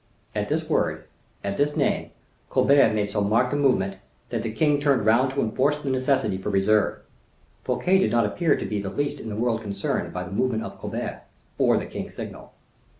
[0.33, 1.03] At this word,
[1.43, 2.09] at this name,
[2.49, 3.97] Colbert made so marked a movement,
[4.29, 7.03] that the king turned round to enforce the necessity for reserve.
[7.63, 10.63] Fouquet did not appear to be the least in the world concerned by the movement
[10.63, 11.21] of Colbert,
[11.59, 12.51] or the king's signal.